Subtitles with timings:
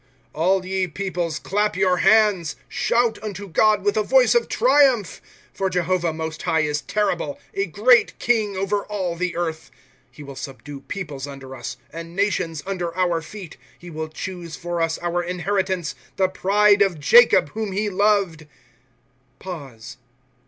[0.01, 0.03] ^
[0.33, 5.21] All ye peoples, clap your hands; Shout unto God with the voice of triumph.
[5.53, 9.69] ^ For Jehovah, Most High, is terrible; A great king over all the earth.
[9.73, 9.75] ^
[10.09, 13.57] He will subdue peoples under us, And nations under our feet.
[13.69, 18.47] * Ho will choose for us our inheritance, The pride of Jacob, whom he loved.